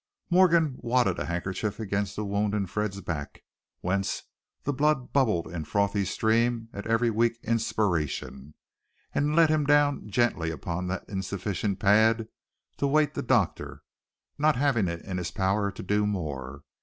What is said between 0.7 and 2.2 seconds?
wadded a handkerchief against